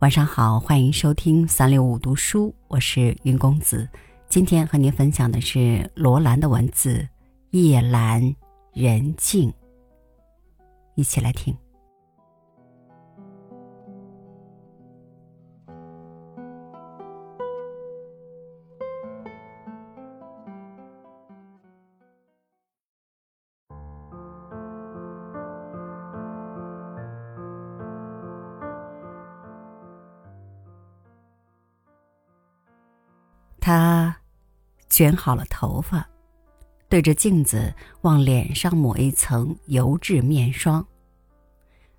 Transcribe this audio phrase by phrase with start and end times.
[0.00, 3.88] 晚上好，欢迎收听三六五读书，我是云公子。
[4.28, 6.98] 今天和您分享的是罗兰的文字
[7.50, 8.32] 《夜阑
[8.72, 9.50] 人静》，
[10.94, 11.52] 一起来听。
[34.98, 36.04] 卷好了头发，
[36.88, 40.84] 对着镜子往脸上抹一层油质面霜，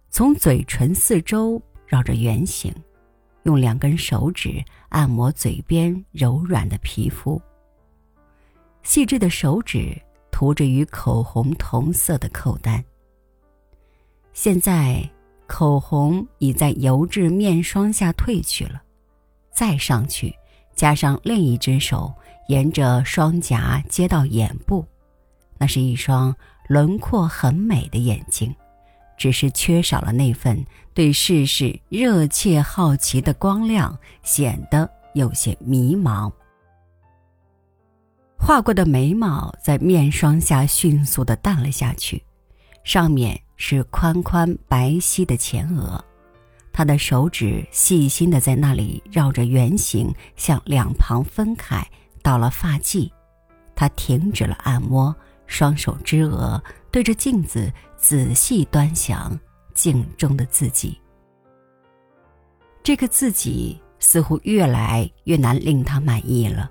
[0.09, 2.75] 从嘴唇四周绕着圆形，
[3.43, 7.41] 用两根手指按摩嘴边柔软的皮肤。
[8.83, 9.97] 细致的手指
[10.29, 12.83] 涂着与口红同色的扣丹。
[14.33, 15.09] 现在
[15.47, 18.81] 口红已在油质面霜下褪去了，
[19.53, 20.35] 再上去。
[20.75, 22.13] 加上另一只手，
[22.49, 24.83] 沿着双颊接到眼部，
[25.59, 26.35] 那是一双
[26.67, 28.53] 轮廓很美的眼睛，
[29.15, 36.31] 只是缺少了那份对世事热切好奇的光亮，显得有些迷茫。
[38.35, 42.23] 画过的眉毛在面霜下迅速的淡了下去，
[42.83, 46.03] 上面是宽宽白皙的前额。
[46.73, 51.85] 他的手指细心的在那里绕着圆形向两旁分开，
[52.29, 53.09] 到了发髻，
[53.75, 55.15] 他停止了按摩，
[55.47, 59.35] 双手支额，对着镜子仔细端详
[59.73, 61.01] 镜中的自己。
[62.83, 66.69] 这个自己似乎越来越难令他满意了。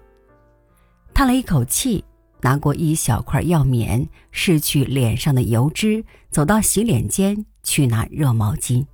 [1.12, 2.04] 叹了一口气，
[2.40, 8.86] 拿过一小块药棉，拭去脸上的油脂，走到洗脸间去拿热毛巾。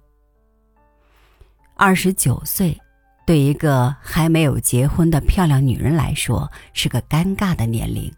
[1.75, 2.81] 二十九岁，
[3.27, 8.13] 对一个还没有结婚的漂亮女人来说是个尴尬的年龄。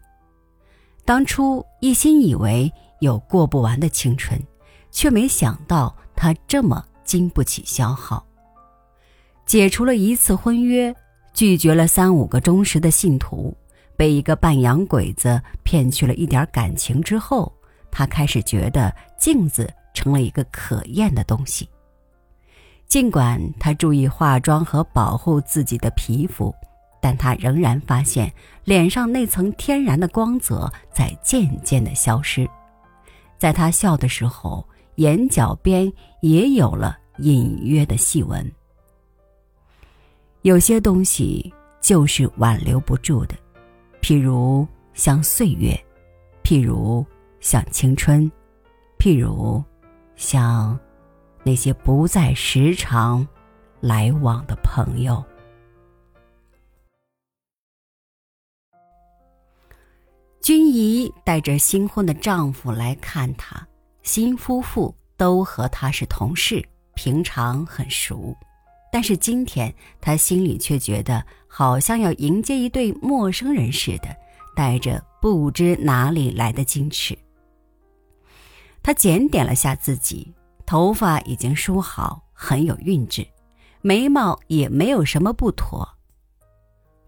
[1.05, 4.37] 当初一心以为有过不完的青春，
[4.91, 8.25] 却没想到她这么经不起消耗。
[9.45, 10.93] 解除了一次婚约，
[11.33, 13.55] 拒绝了三五个忠实的信徒，
[13.95, 17.49] 被一个半洋鬼子骗去了一点感情之后，
[17.89, 21.69] 她开始觉得镜子成了一个可厌的东西。
[22.87, 26.53] 尽管他注意化妆和保护自己的皮肤，
[27.01, 28.31] 但他仍然发现
[28.63, 32.49] 脸上那层天然的光泽在渐渐的消失。
[33.37, 34.65] 在他笑的时候，
[34.95, 38.49] 眼角边也有了隐约的细纹。
[40.43, 43.35] 有些东西就是挽留不住的，
[44.01, 45.77] 譬如像岁月，
[46.41, 47.05] 譬如
[47.41, 48.31] 像青春，
[48.97, 49.61] 譬如
[50.15, 50.79] 像……
[51.47, 53.25] 那些不再时常
[53.79, 55.23] 来往的朋友，
[60.41, 63.65] 君怡带着新婚的丈夫来看她。
[64.03, 66.61] 新夫妇都和她是同事，
[66.95, 68.35] 平常很熟，
[68.91, 74.13] 但是今天她心里却觉得好像要迎接一对陌生人似的，
[74.53, 77.17] 带着不知哪里来的矜持。
[78.83, 80.33] 她检点了下自己。
[80.67, 83.25] 头发已经梳好，很有韵致，
[83.81, 85.87] 眉毛也没有什么不妥。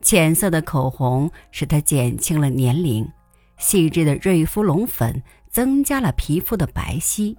[0.02, 3.06] 浅色的口红使她减轻了年龄，
[3.58, 5.22] 细致的瑞肤龙粉
[5.52, 7.36] 增加了皮肤的白皙。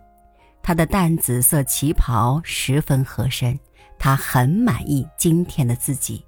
[0.62, 3.58] 她的淡紫色旗袍十分合身，
[3.98, 6.22] 她很满意今天的自己。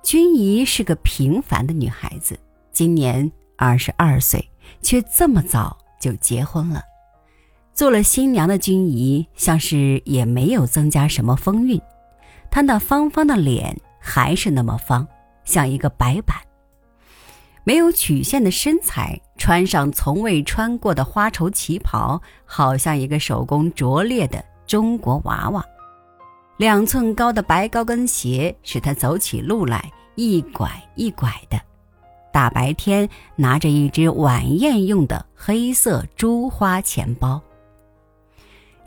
[0.00, 2.38] 君怡是个平凡的女孩子，
[2.70, 4.48] 今年二十二岁，
[4.80, 6.84] 却这么早就结婚了。
[7.80, 11.80] 做了新娘的君怡，像是也没有增加什么风韵。
[12.50, 15.06] 她那方方的脸还是那么方，
[15.46, 16.36] 像一个白板。
[17.64, 25.64] 没有曲线的身材，穿上从未穿过的花绸旗袍，好像一个手工拙劣的中国娃娃。
[26.58, 31.58] 两寸高的白高跟鞋使她走起路来一拐一拐的。
[32.30, 37.40] 大白天拿着一只晚宴用的黑色珠花钱包。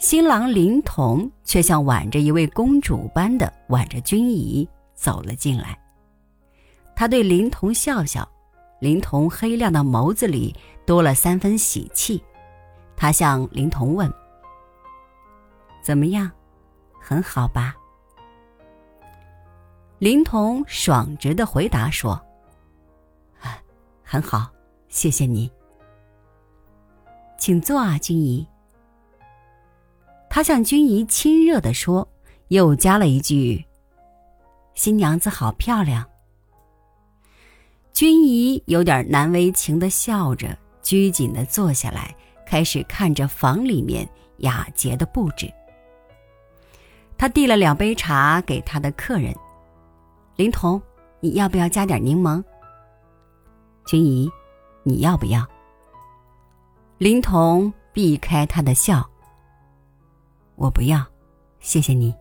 [0.03, 5.79] 新郎林童却像挽着一位公主般的挽着君怡走了进来。
[6.93, 8.29] 他对林童笑笑，
[8.81, 10.53] 林童黑亮的眸子里
[10.85, 12.21] 多了三分喜气。
[12.97, 14.13] 他向林童问
[15.81, 16.29] ：“怎么样，
[16.99, 17.73] 很好吧？”
[19.99, 22.11] 林童爽直的回答说
[23.39, 23.57] ：“啊，
[24.03, 24.51] 很好，
[24.89, 25.49] 谢谢你。
[27.37, 28.45] 请坐啊，君怡。”
[30.35, 32.09] 他向君怡亲热地说，
[32.47, 33.63] 又加了一句
[34.73, 36.03] ：“新娘子好漂亮。”
[37.93, 42.15] 君怡有点难为情的笑着，拘谨的坐下来，
[42.47, 45.53] 开始看着房里面雅洁的布置。
[47.15, 49.35] 他递了两杯茶给他的客人，
[50.35, 50.81] 林童，
[51.19, 52.43] 你要不要加点柠檬？
[53.85, 54.27] 君怡，
[54.81, 55.47] 你要不要？
[56.97, 59.07] 林童避开他的笑，
[60.63, 61.05] 我不要，
[61.59, 62.15] 谢谢你。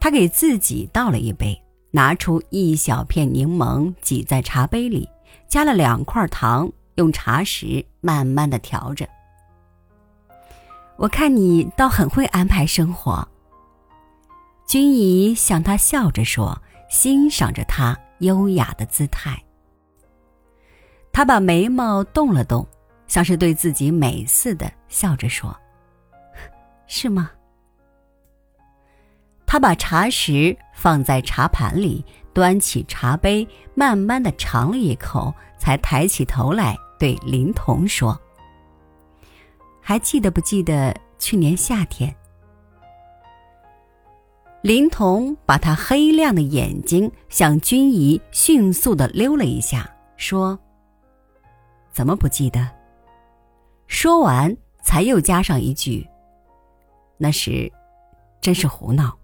[0.00, 1.56] 他给自己倒了一杯。
[1.90, 5.08] 拿出一小片柠檬，挤在茶杯里，
[5.48, 9.08] 加了两块糖，用茶匙慢慢的调着。
[10.96, 13.26] 我看你倒很会安排生活。
[14.66, 16.60] 君怡向他笑着说，
[16.90, 19.42] 欣赏着他优雅的姿态。
[21.10, 22.68] 他把眉毛动了动，
[23.06, 25.58] 像是对自己美似的，笑着说
[26.88, 27.30] ：“是吗？”
[29.46, 32.04] 他把茶匙放在茶盘里，
[32.34, 38.20] 端起茶杯，慢慢的尝了一口，才抬起头来对林童说
[39.80, 42.14] ：“还记得不记得去年夏天？”
[44.60, 50.58] 林童把他黑亮的眼睛向君怡迅速的溜了一下，说
[51.90, 52.68] ：“怎么不记得？”
[53.86, 56.06] 说完，才又加上一句
[57.18, 57.70] ：“那时，
[58.40, 59.16] 真是胡闹。”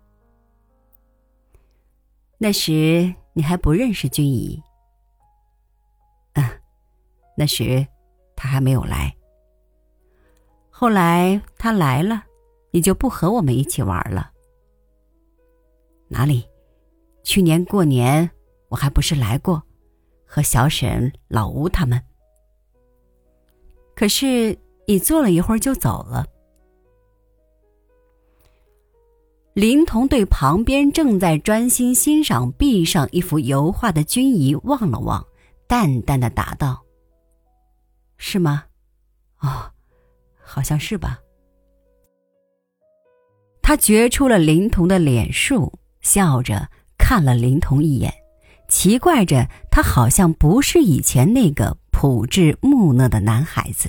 [2.36, 4.60] 那时你还不认识君怡，
[6.34, 6.44] 嗯，
[7.36, 7.86] 那时
[8.36, 9.14] 他还没有来。
[10.68, 12.24] 后来他来了，
[12.72, 14.32] 你就不和我们一起玩了。
[16.08, 16.46] 哪里？
[17.22, 18.28] 去年过年
[18.68, 19.62] 我还不是来过，
[20.26, 21.98] 和小沈、老吴他们。
[23.94, 26.26] 可是你坐了一会儿就走了。
[29.54, 35.24] 林童对旁边正在专心欣赏壁上一幅油画的君怡望了望，
[35.68, 36.82] 淡淡的答道
[38.18, 38.64] ：“是吗？
[39.38, 39.70] 哦，
[40.42, 41.20] 好像是吧。”
[43.62, 46.68] 他觉出了林童的脸数，笑着
[46.98, 48.12] 看了林童一眼，
[48.66, 53.88] 奇怪着他好像不是以前那个朴质木讷的男孩子，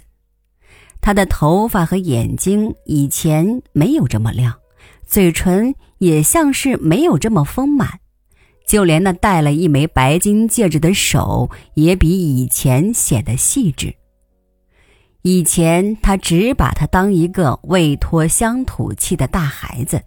[1.02, 4.56] 他的头发和眼睛以前没有这么亮。
[5.06, 8.00] 嘴唇也像是没有这么丰满，
[8.68, 13.96] 就连那戴了一枚白金戒指的手也比以前显得细致。
[15.22, 20.02] 以前他只把他当一个未脱乡土气的大孩子，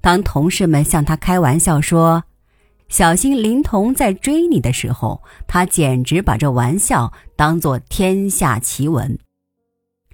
[0.00, 2.24] 当同事们向他开玩笑说
[2.88, 9.18] “小心林童在追你”的时候，他简直把这玩笑当作天下奇闻。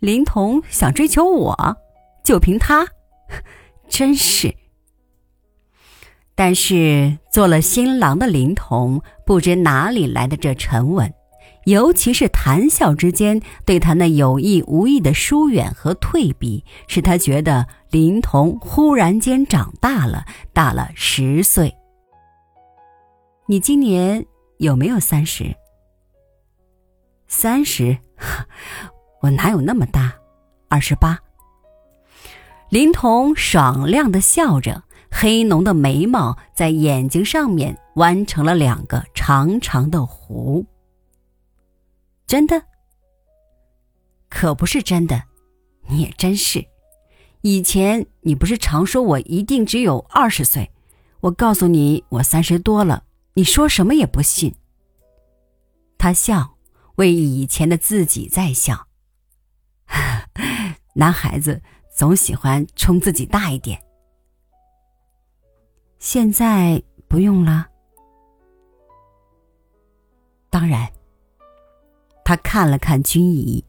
[0.00, 1.76] 林童想追求我，
[2.24, 2.86] 就凭他。
[3.90, 4.54] 真是。
[6.34, 11.12] 但是做了新郎的林童不知哪里来的这沉稳，
[11.66, 21.76] 尤其是谈笑之间对他那有意无意的疏远和退避，使他觉得林童忽然间长大了，大了十岁。
[23.46, 24.24] 你今年
[24.58, 25.54] 有没有三十？
[27.28, 27.98] 三十？
[29.20, 30.14] 我哪有那么大？
[30.70, 31.18] 二十八。
[32.70, 40.64] 林童爽亮的笑着，黑浓的眉毛在眼睛上面弯成了两个长长的弧。
[42.28, 42.62] 真的？
[44.28, 45.24] 可不是真的，
[45.88, 46.64] 你也真是。
[47.40, 50.70] 以前你不是常说我一定只有二十岁？
[51.22, 53.02] 我告诉你，我三十多了，
[53.34, 54.54] 你说什么也不信。
[55.98, 56.56] 他笑，
[56.94, 58.86] 为以前的自己在笑。
[60.94, 61.60] 男孩子。
[62.00, 63.78] 总喜欢冲自己大一点。
[65.98, 67.66] 现在不用了。
[70.48, 70.90] 当然，
[72.24, 73.62] 他看了看君怡，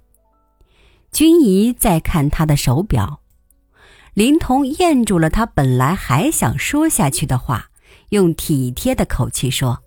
[1.12, 3.20] 君怡在看他的手表。
[4.14, 7.70] 林童咽住了他本来还想说下去的话，
[8.12, 9.78] 用体贴的口气说：“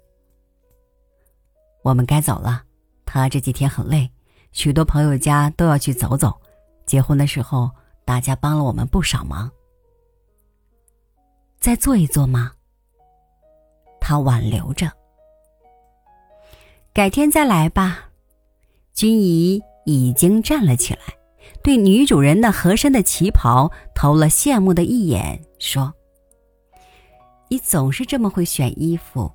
[1.82, 2.64] 我们该走了。
[3.06, 4.10] 他这几天很累，
[4.52, 6.38] 许多朋友家都要去走走。
[6.84, 7.70] 结婚的时候。”
[8.04, 9.50] 大家帮了我们不少忙，
[11.58, 12.52] 再坐一坐吗？
[14.00, 14.90] 他挽留着，
[16.92, 18.10] 改天再来吧。
[18.92, 21.00] 君怡已经站了起来，
[21.62, 25.92] 对女主人那合身的旗袍投了羡慕的一眼，说
[27.48, 29.32] ：“你总是这么会选衣服。”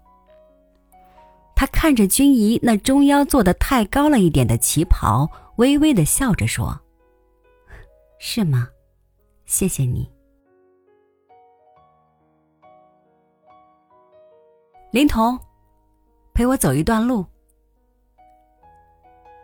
[1.56, 6.80] 他看着君怡那中腰做的太高了一点的旗袍，微微的笑着说。
[8.20, 8.68] 是吗？
[9.46, 10.12] 谢谢你。
[14.92, 15.40] 林彤，
[16.34, 17.26] 陪我走一段路。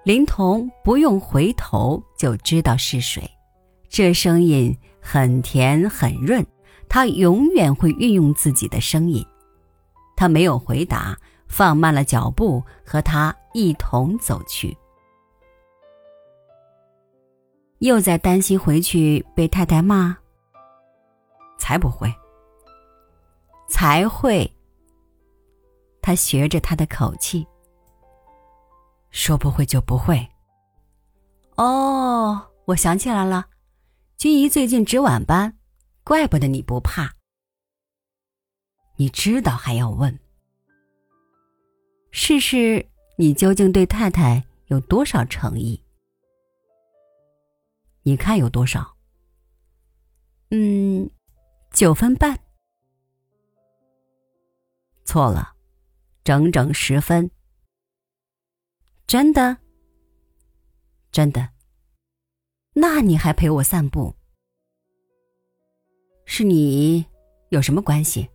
[0.03, 3.23] 林彤不用回头就知道是谁，
[3.87, 6.45] 这声音很甜很润，
[6.89, 9.25] 他永远会运用自己的声音，
[10.17, 11.17] 他没有回答，
[11.47, 14.77] 放慢了脚步，和他一同走去。
[17.79, 20.17] 又在担心回去被太太骂？
[21.57, 22.13] 才不会，
[23.67, 24.49] 才会。
[26.01, 27.45] 他学着他的口气，
[29.09, 30.27] 说不会就不会。
[31.55, 33.47] 哦，我想起来了，
[34.17, 35.57] 君怡最近值晚班，
[36.03, 37.15] 怪不得你不怕。
[38.97, 40.19] 你知道还要问？
[42.11, 42.85] 试试
[43.17, 45.81] 你究竟对太太有多少诚意？
[48.07, 48.95] 你看有多少？
[50.51, 51.09] 嗯，
[51.71, 52.39] 九分半。
[55.05, 55.53] 错了。
[56.23, 57.29] 整整十分，
[59.05, 59.57] 真的，
[61.11, 61.49] 真的。
[62.73, 64.15] 那你还陪我散步？
[66.25, 67.05] 是你
[67.49, 68.27] 有什么关系？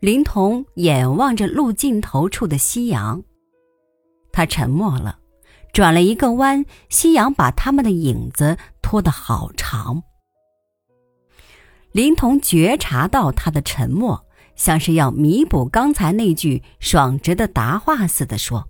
[0.00, 3.22] 林童眼望着路尽头处的夕阳，
[4.32, 5.20] 他沉默了，
[5.72, 10.02] 转了一个弯，夕阳把他们的影子拖得好长。
[11.92, 14.24] 林童觉察到他的沉默。
[14.58, 18.68] 像是要弥补刚才那句爽直的答话似的说：“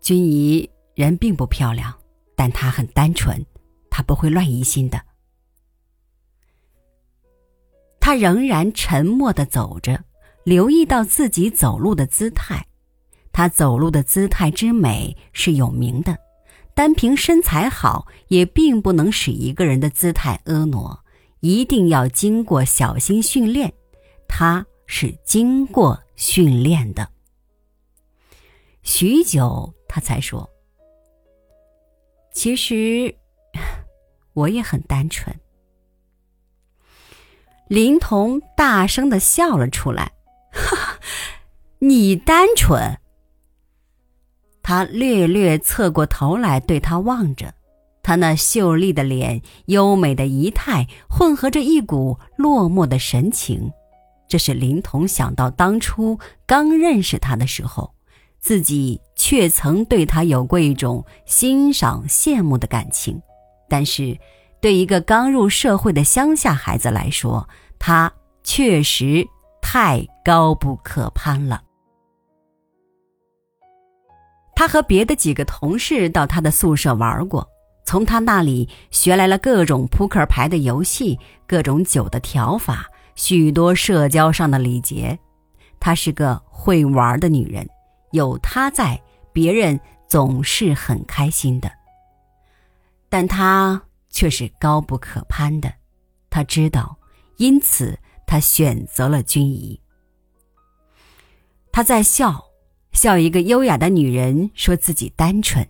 [0.00, 1.94] 君怡人并不漂亮，
[2.34, 3.44] 但她很单纯，
[3.90, 4.98] 她不会乱疑心的。”
[8.00, 10.04] 他仍然沉默的走着，
[10.42, 12.66] 留意到自己走路的姿态。
[13.36, 16.16] 他走路的姿态之美是有名的，
[16.72, 20.98] 单凭身材好，也并不能使一个人的姿态婀娜。
[21.40, 23.70] 一定要经过小心训练，
[24.26, 27.06] 他是经过训练的。
[28.82, 30.48] 许久，他才说
[32.32, 33.14] ：“其实
[34.32, 35.38] 我也很单纯。”
[37.68, 40.12] 林童大声的笑了出来
[40.50, 40.98] ：“哈哈，
[41.80, 42.98] 你单纯？”
[44.68, 47.54] 他略略侧过头来，对他望着。
[48.02, 53.70] 他那秀丽的脸、优美的仪态，混合着一股落寞的神情，
[54.26, 57.94] 这是林童想到当初刚认识他的时候，
[58.40, 63.22] 自己却曾对他有过一种欣赏、羡慕的感情。
[63.68, 64.18] 但是，
[64.60, 69.24] 对一个刚入社会的乡下孩子来说，他确实
[69.62, 71.62] 太高不可攀了。
[74.56, 77.46] 他和别的几个同事到他的宿舍玩过。
[77.84, 85.16] 从他那里学来了各种扑克牌的游戏，各种酒的调法，许多社交上的礼节。
[85.78, 87.64] 她是个会玩的女人，
[88.10, 89.00] 有她在，
[89.32, 91.70] 别人总是很开心的。
[93.08, 95.72] 但她却是高不可攀的，
[96.28, 96.96] 他知道，
[97.36, 97.96] 因此
[98.26, 99.80] 他选择了君怡。
[101.70, 102.42] 他在笑，
[102.96, 105.64] 笑一个优雅的女人说自己单纯。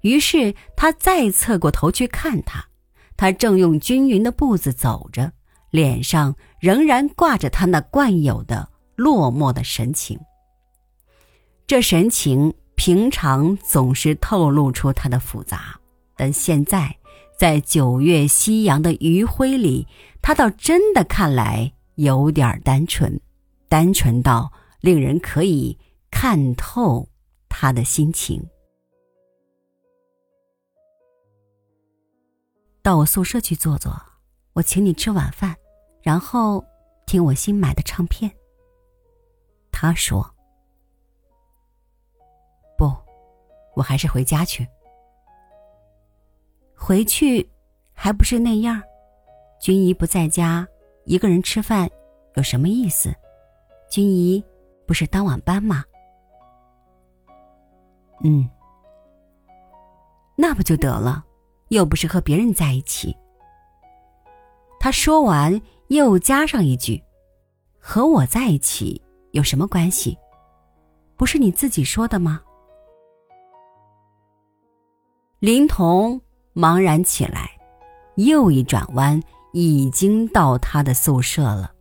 [0.00, 2.64] 于是他再侧过头去看她，
[3.16, 5.32] 她正用均匀的步子走着，
[5.70, 10.18] 脸上仍然挂着他那惯有的落寞的神情。
[11.66, 15.78] 这神情平常总是透露出他的复杂，
[16.16, 16.94] 但现在
[17.38, 19.86] 在九月夕阳的余晖里，
[20.20, 23.20] 他倒真的看来有点单纯，
[23.68, 25.78] 单纯到令人可以
[26.16, 27.08] 看透
[27.48, 28.40] 他的心情。
[32.80, 33.92] 到我宿舍去坐坐，
[34.52, 35.56] 我请你吃晚饭，
[36.02, 36.64] 然后
[37.04, 38.30] 听我新买的唱片。
[39.72, 40.24] 他说
[42.78, 42.90] ：“不，
[43.74, 44.66] 我还是回家去。
[46.76, 47.50] 回去
[47.92, 48.80] 还不是那样，
[49.60, 50.66] 君怡不在家，
[51.06, 51.90] 一个人吃饭
[52.36, 53.12] 有什么意思？
[53.90, 54.42] 君怡
[54.86, 55.84] 不是当晚班吗？
[58.24, 58.48] 嗯，
[60.36, 61.24] 那不就得了。”
[61.68, 63.16] 又不是和别人在一起。
[64.78, 67.02] 他说完，又加上一句
[67.80, 69.02] ：“和我在一起
[69.32, 70.16] 有什么关系？
[71.16, 72.40] 不是你自己说的吗？”
[75.40, 76.20] 林童
[76.54, 77.50] 茫然起来，
[78.16, 79.20] 又一转弯，
[79.52, 81.72] 已经到他的宿舍了。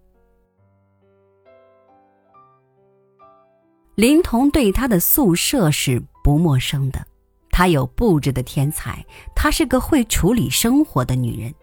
[3.96, 7.06] 林童对他的宿舍是不陌生的。
[7.52, 11.54] 她有布置的天才，她是个会处理生活的女人。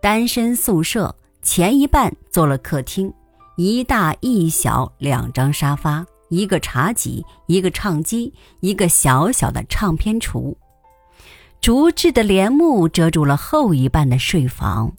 [0.00, 3.12] 单身宿舍前一半做了客厅，
[3.56, 10.54] 一大一小两张沙发，一个茶几，一个唱机，一个小小的唱片橱。
[11.60, 14.94] 竹制的帘幕遮住了后一半的睡房。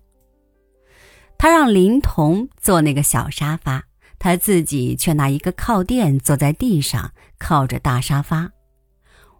[1.37, 3.83] 他让林童坐那个小沙发，
[4.17, 8.49] 他自己却拿一个靠垫坐在地上，靠着大沙发。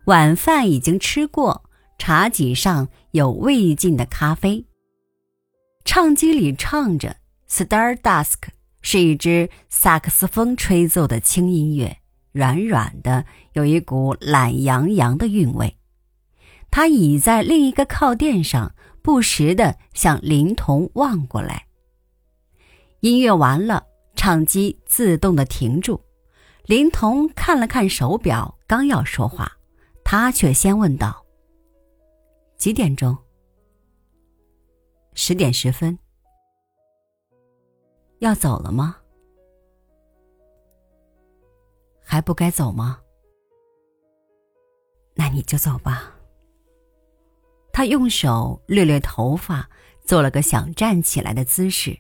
[0.06, 1.64] 晚饭已经吃过，
[1.98, 4.64] 茶几上有未尽的咖啡。
[5.84, 7.16] 唱机里唱着
[7.68, 8.34] 《Star Dusk》，
[8.82, 11.98] 是一支萨克斯风吹奏的轻音乐，
[12.32, 15.76] 软软的，有一股懒洋洋的韵味。
[16.70, 21.66] 他倚在另一个靠垫上，不时地向林童望过来。
[23.00, 23.86] 音乐完了，
[24.16, 26.00] 唱机自动的停住。
[26.66, 29.52] 林童看了看手表，刚要说话，
[30.08, 31.26] 他却先问道
[32.56, 33.18] ：“几点钟
[35.16, 35.98] ？”“十点十分。
[38.20, 38.96] ”“要走了吗
[42.06, 43.02] ？”“还不该走吗
[45.16, 46.16] ？”“那你就走吧。”
[47.74, 49.68] 他用手掠掠头发，
[50.06, 51.98] 做了个想站起来的姿势，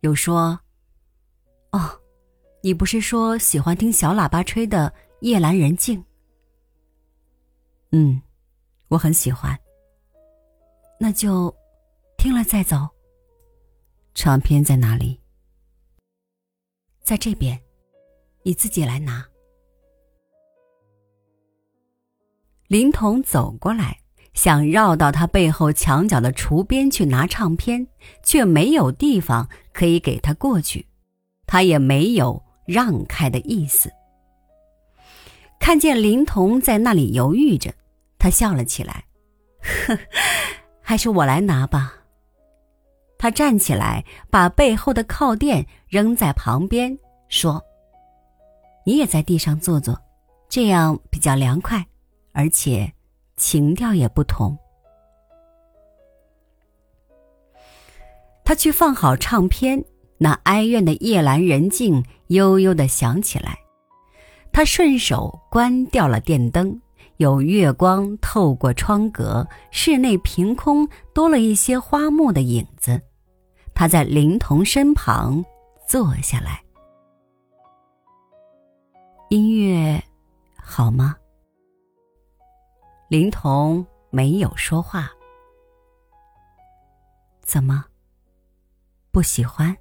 [0.00, 0.58] 又说
[1.70, 2.00] ：“哦，
[2.62, 6.00] 你不是说喜欢听小喇叭吹的《夜阑人静》？
[7.92, 8.20] 嗯，
[8.88, 9.58] 我很喜欢。
[10.98, 11.54] 那就
[12.18, 12.88] 听了再走。
[14.14, 15.20] 唱片在哪里？
[17.02, 17.60] 在这边，
[18.42, 19.26] 你自己来拿。”
[22.68, 23.98] 林童走过来。
[24.34, 27.86] 想绕到他背后墙角的橱边去拿唱片，
[28.22, 30.86] 却没有地方可以给他过去，
[31.46, 33.92] 他也没有让开的意思。
[35.60, 37.74] 看见林童在那里犹豫着，
[38.22, 39.04] 他笑了起来
[39.58, 39.98] ：“呵，
[40.80, 41.92] 还是我来拿吧。”
[43.18, 46.96] 他站起来，把背后的靠垫扔在旁边，
[47.28, 47.60] 说
[48.86, 50.00] ：“你也在地上坐坐，
[50.48, 51.84] 这样比较凉快，
[52.30, 52.92] 而且……”
[53.36, 54.56] 情调也不同。
[58.44, 59.84] 他去放好唱片，
[60.18, 63.58] 那哀怨的夜阑人静悠悠的响起来。
[64.52, 66.80] 他顺手关掉了电灯，
[67.18, 73.00] 有月光透过窗格，室内凭空多了一些花木的影子。
[73.74, 75.44] 他在灵童身旁
[75.88, 76.62] 坐下来。
[79.28, 80.02] 音乐
[80.56, 81.16] 好吗？
[83.08, 85.10] 林童没有说话。
[87.40, 87.84] 怎么？
[89.10, 89.76] 不喜欢？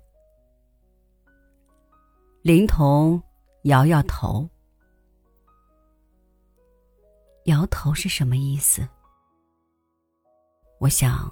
[2.41, 3.21] 林童
[3.63, 4.49] 摇摇头。
[7.51, 8.87] 摇头是什么意思？
[10.79, 11.29] 我想，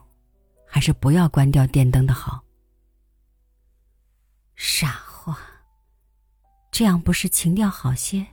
[0.67, 2.43] 还是不要关掉电灯的好。
[4.55, 5.39] 傻话，
[6.69, 8.27] 这样不是情调好些？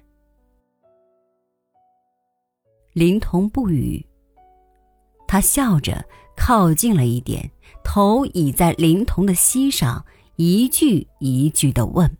[2.93, 4.05] 林童不语，
[5.29, 6.05] 他笑着
[6.37, 7.49] 靠近了一点，
[7.85, 12.19] 头倚在林童的膝上，一句一句的问：“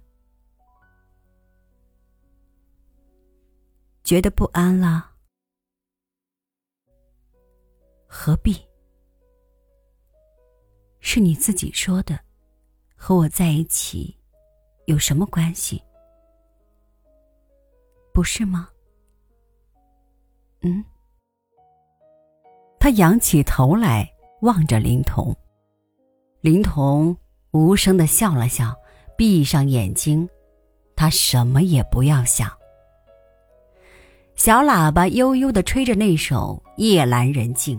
[4.05, 5.16] 觉得不安了？
[8.07, 8.57] 何必？
[11.01, 12.19] 是你自己说的，
[12.97, 14.17] 和我在一起
[14.87, 15.83] 有什么关系？
[18.13, 18.69] 不是吗？”
[20.63, 20.85] 嗯，
[22.81, 25.37] 他仰起头来望着灵童，
[26.41, 27.17] 灵童
[27.53, 28.75] 无声的笑了笑，
[29.17, 30.29] 闭上眼睛，
[30.97, 32.51] 他什么也不要想。
[34.35, 37.79] 小喇叭悠悠的吹着那首《夜阑人静》，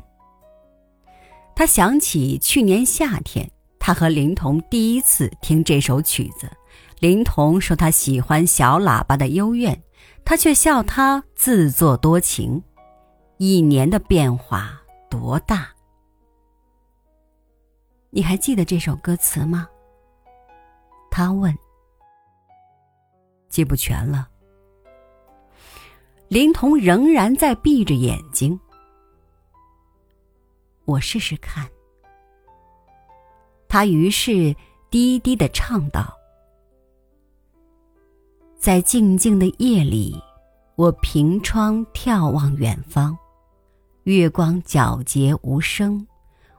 [1.57, 6.47] 他想起去年夏天，他和灵童第一次听这首曲子，
[6.99, 9.81] 灵童说他喜欢小喇叭的幽怨，
[10.23, 12.61] 他却笑他自作多情。
[13.37, 15.67] 一年的变化多大？
[18.11, 19.67] 你还记得这首歌词吗？
[21.09, 21.51] 他问。
[23.49, 24.27] 记不全了。
[26.27, 28.59] 灵童仍然在闭着眼睛。
[30.87, 31.69] 我试试看。
[33.67, 34.55] 他于是
[34.89, 36.17] 低低的唱道
[38.57, 40.15] ：“在静静的夜里，
[40.75, 43.15] 我凭窗眺望远方。”
[44.05, 46.07] 月光皎洁无声，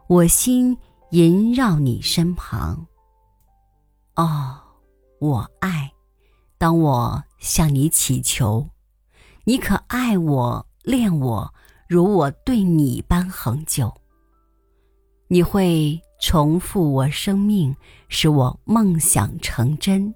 [0.07, 0.77] 我心
[1.13, 2.87] 萦绕你身旁。
[4.17, 4.61] 哦，
[5.19, 5.91] 我爱，
[6.59, 8.69] 当我向你祈求，
[9.45, 11.55] 你可爱我、恋我，
[11.89, 13.91] 如我对你般恒久。
[15.31, 17.77] 你会重复我生命，
[18.09, 20.15] 使我梦想成真，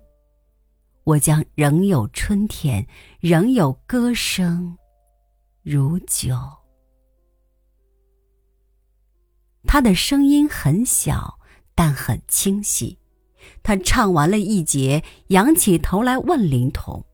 [1.05, 2.87] 我将仍有春天，
[3.21, 4.77] 仍有歌声
[5.63, 6.35] 如酒。
[9.65, 11.39] 他的声音很小，
[11.75, 12.99] 但很清晰。
[13.63, 17.05] 他唱完了一节，仰起头来问灵童：“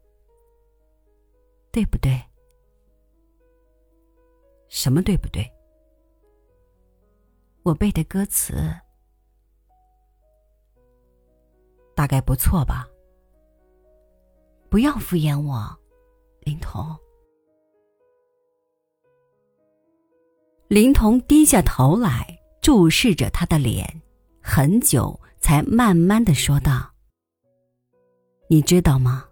[1.72, 2.22] 对不对？
[4.68, 5.50] 什么对不对？
[7.68, 8.74] 我背的歌词
[11.94, 12.88] 大概不错吧？
[14.70, 15.78] 不要敷衍我，
[16.40, 16.96] 灵童。”
[20.68, 24.02] 灵童低下头来，注视着他的脸，
[24.42, 25.18] 很久。
[25.40, 26.90] 才慢慢的说道
[28.50, 29.24] ：“你知道吗？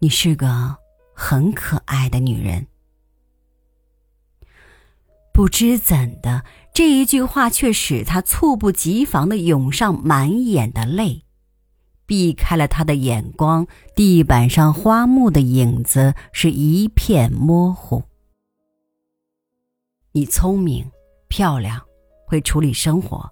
[0.00, 0.76] 你是个
[1.14, 2.66] 很可爱的女人。”
[5.32, 11.24] 不知怎的，这一句话却使他猝不及防的涌上满眼的泪，
[12.06, 13.66] 避开了他的眼光。
[13.94, 18.02] 地板上花木的影子是一片模糊。
[20.12, 20.90] 你聪明、
[21.28, 21.80] 漂亮，
[22.26, 23.28] 会处理生活。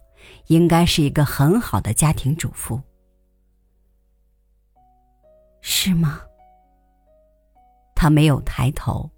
[0.48, 2.82] 应该是一个很好的家庭主妇，
[5.62, 6.20] 是吗？
[7.94, 9.08] 他没有抬头。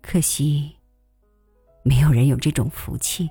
[0.00, 0.77] 可惜，
[1.88, 3.30] 没有人有这种福气，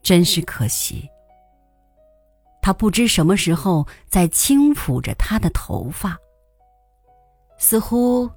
[0.00, 1.10] 真是可惜。
[2.62, 6.16] 他不知什么时候在轻抚着他的头发，
[7.58, 8.30] 似乎。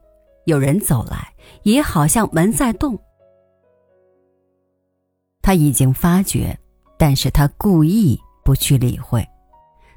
[0.45, 2.99] 有人走来，也好像门在动。
[5.43, 6.57] 他已经发觉，
[6.97, 9.23] 但是他故意不去理会。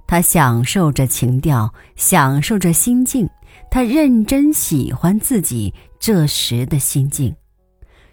[0.06, 3.26] 他享受着情调，享受着心境。
[3.70, 7.34] 他认真喜欢自己这时的心境，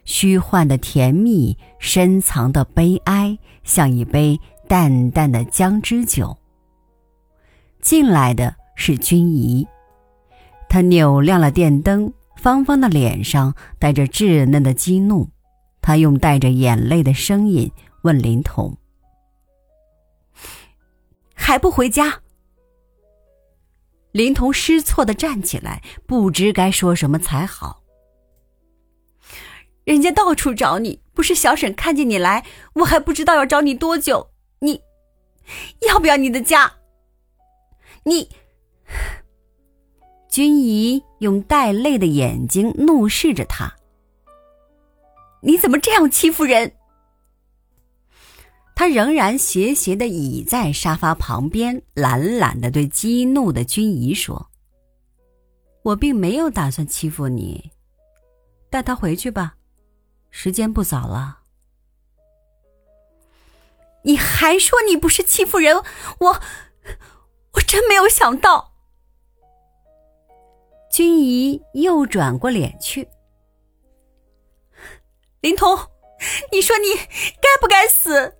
[0.05, 6.37] 虚幻的甜蜜，深藏的悲哀，像一杯淡淡的姜汁酒。
[7.81, 9.67] 进来的是君怡，
[10.67, 12.13] 他扭亮了电灯。
[12.35, 15.27] 芳芳的脸上带着稚嫩的激怒，
[15.81, 17.69] 他用带着眼泪的声音
[18.03, 18.77] 问林童
[21.35, 22.21] ：“还不回家？”
[24.11, 27.83] 林童失措的站起来，不知该说什么才好。
[29.83, 34.31] 人家到处找你，不是小沈看见你来，我还不知道要找你多久。
[34.59, 34.81] 你
[35.87, 36.73] 要不要你的家？
[38.03, 38.29] 你。
[40.29, 43.75] 君怡用带泪的眼睛怒视着他
[45.41, 46.73] ：“你怎么这样欺负人？”
[48.79, 54.49] 他仍然斜斜的倚在沙发旁边，懒懒的对激怒的君怡说
[55.83, 57.71] ：“我并没有打算欺负你，
[58.69, 59.57] 带他回去吧，
[60.29, 61.39] 时间不早了。”
[64.03, 65.75] 你还说你不是欺负人？
[66.19, 66.39] 我，
[67.55, 68.75] 我真没有想到。
[70.89, 73.09] 君怡又转过脸去。
[75.41, 75.77] 林童，
[76.53, 78.37] 你说你该不该死？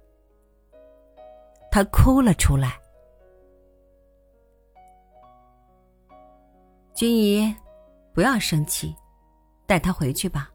[1.72, 2.80] 他哭了出来。
[6.94, 7.56] 君怡，
[8.14, 8.96] 不要生气，
[9.66, 10.50] 带他回去吧，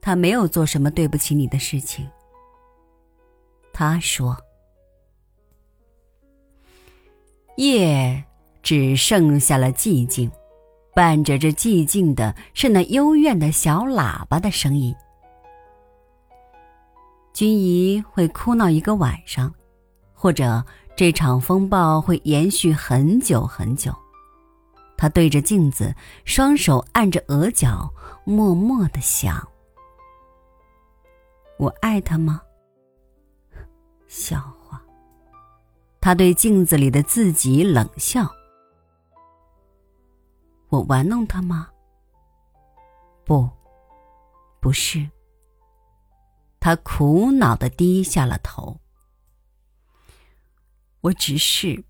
[0.00, 2.08] 他没有做什么对不起你的事情。
[3.72, 4.36] 他说
[7.56, 8.22] ：“夜
[8.62, 10.30] 只剩下了寂静。”
[10.92, 14.94] 伴着这寂静的，是那幽怨的小喇叭的声音。
[17.32, 19.54] 君怡会哭闹一个晚上，
[20.20, 20.62] 或者
[20.94, 23.90] 这场风暴会延续很久很久。
[24.94, 25.94] 他对着镜子，
[26.26, 27.90] 双手按着额角，
[28.24, 29.48] 默默的想：
[31.56, 32.42] 我爱他吗？
[34.08, 34.78] 笑话。
[36.02, 38.30] 他对镜子里的自己冷笑。
[40.68, 41.70] 我玩弄他吗？
[43.24, 43.48] 不，
[44.60, 45.08] 不是。
[46.60, 48.79] 他苦恼的低下了头。
[51.02, 51.84] 我只是，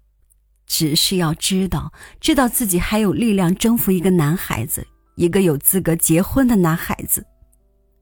[0.67, 7.27] 只是要知道，知道自己还有力量征服一个男孩子，一个有资格结婚的男孩子。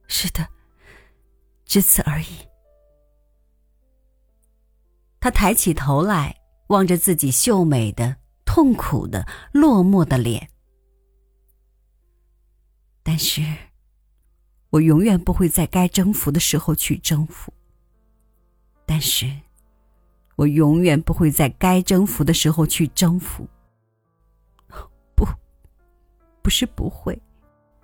[0.06, 0.48] 是的，
[1.64, 2.26] 只此而已。
[5.20, 6.36] 他抬起头来，
[6.68, 10.48] 望着自己秀美的、痛苦的、落寞的脸。
[13.02, 13.42] 但是，
[14.70, 17.52] 我永远不会在该征服的时候去征服。
[18.86, 19.30] 但是，
[20.38, 23.44] 我永远不会在该征服的时候去征服。
[25.16, 25.26] 不，
[26.40, 27.20] 不是不会，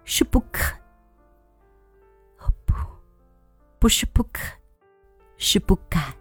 [0.05, 0.79] 是不肯。
[2.65, 2.73] 不，
[3.81, 4.57] 不是不肯，
[5.37, 6.15] 是不敢。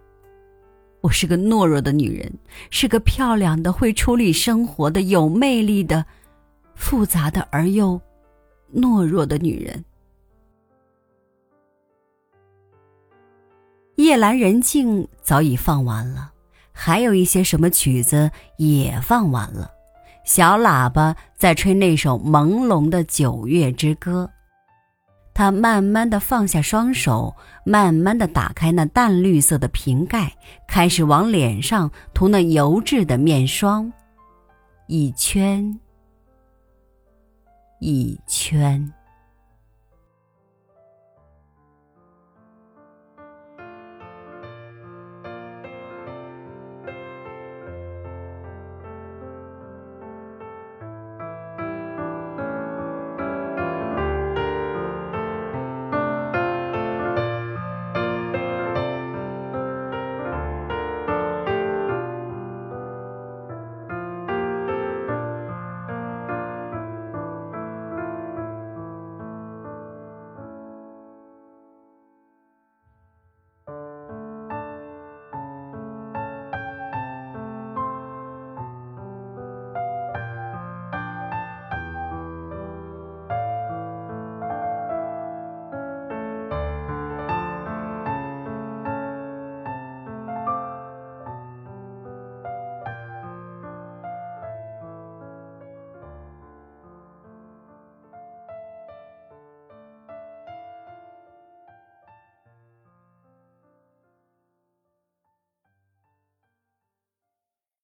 [1.02, 2.36] 我是个懦弱的女人，
[2.68, 6.04] 是个漂亮的、会处理生活的、有魅力的、
[6.74, 8.00] 复杂的而又
[8.74, 9.84] 懦弱的女人。
[13.96, 16.32] 夜阑人静早已放完了，
[16.72, 19.70] 还有一些什么曲子也放完了。
[20.24, 24.30] 小喇叭在吹那首朦胧的九月之歌。
[25.32, 30.32] 他慢慢的放下双手，慢慢的打开那淡绿色的瓶盖，
[30.66, 33.92] 开始往脸上涂那油质的面霜，
[34.86, 35.78] 一圈，
[37.80, 38.92] 一圈。